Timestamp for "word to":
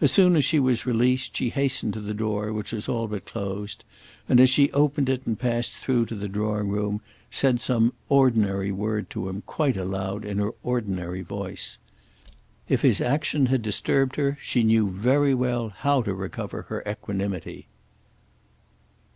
8.70-9.28